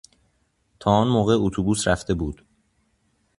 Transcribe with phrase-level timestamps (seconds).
[0.79, 2.41] تا آن موقع اتوبوس رفته بود.